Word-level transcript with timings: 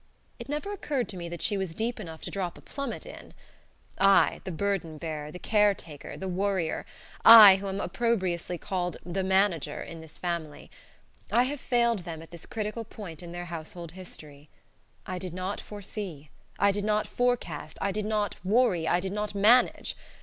It 0.39 0.49
never 0.49 0.73
occurred 0.73 1.07
to 1.09 1.15
me 1.15 1.29
that 1.29 1.43
she 1.43 1.57
was 1.57 1.75
deep 1.75 1.99
enough 1.99 2.21
to 2.21 2.31
drop 2.31 2.57
a 2.57 2.61
plummet 2.61 3.05
in. 3.05 3.35
I, 3.99 4.41
the 4.45 4.51
burden 4.51 4.97
bearer, 4.97 5.31
the 5.31 5.37
caretaker, 5.37 6.17
the 6.17 6.27
worrier; 6.27 6.87
I, 7.23 7.57
who 7.57 7.67
am 7.67 7.79
opprobriously 7.79 8.57
called 8.57 8.97
"the 9.05 9.23
manager" 9.23 9.79
in 9.79 10.01
this 10.01 10.17
family 10.17 10.71
I 11.31 11.43
have 11.43 11.59
failed 11.61 11.99
them 11.99 12.23
at 12.23 12.31
this 12.31 12.47
critical 12.47 12.83
point 12.83 13.21
in 13.21 13.31
their 13.31 13.45
household 13.45 13.91
history. 13.91 14.49
I 15.05 15.19
did 15.19 15.35
not 15.35 15.61
foresee, 15.61 16.31
I 16.57 16.71
did 16.71 16.83
not 16.83 17.05
forecast, 17.05 17.77
I 17.79 17.91
did 17.91 18.05
not 18.07 18.35
worry, 18.43 18.87
I 18.87 19.01
did 19.01 19.13
not 19.13 19.35
manage. 19.35 19.95